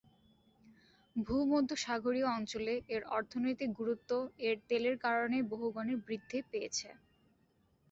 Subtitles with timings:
[1.15, 4.11] ভূমধ্যসাগরীয় অঞ্চলে এর অর্থনৈতিক গুরুত্ব
[4.47, 6.89] এর তেলের কারণে বহুগুণে বৃদ্ধি পেয়েছে।